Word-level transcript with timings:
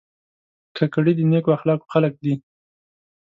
کاکړي 0.77 1.11
د 1.15 1.21
نیکو 1.31 1.49
اخلاقو 1.57 1.89
خلک 1.93 2.13
دي. 2.23 2.33